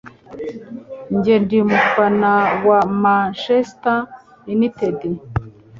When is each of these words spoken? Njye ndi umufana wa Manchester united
Njye 1.15 1.35
ndi 1.43 1.55
umufana 1.65 2.31
wa 2.67 2.79
Manchester 3.01 3.97
united 4.55 4.97